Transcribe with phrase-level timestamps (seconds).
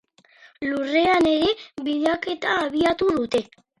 [0.69, 1.51] Lurrean ere
[1.89, 3.45] bilaketa abiatu dute.